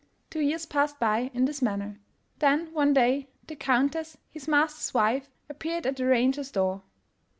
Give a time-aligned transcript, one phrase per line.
[0.31, 1.99] Two years passed by in this manner.
[2.39, 6.81] Then, one day, the Countess, his master's wife, appeared at the ranger's door.